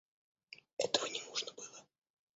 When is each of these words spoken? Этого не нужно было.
Этого 0.79 1.05
не 1.05 1.21
нужно 1.21 1.53
было. 1.53 1.85